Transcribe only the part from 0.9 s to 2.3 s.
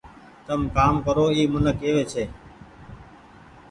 ڪرو اي منڪ ڪيوي ڇي۔